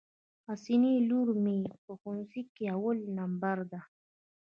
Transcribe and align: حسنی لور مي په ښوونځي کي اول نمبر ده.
حسنی 0.47 0.93
لور 1.09 1.27
مي 1.43 1.59
په 1.85 1.91
ښوونځي 1.99 2.41
کي 2.55 2.63
اول 2.75 2.97
نمبر 3.17 3.57
ده. 3.71 3.81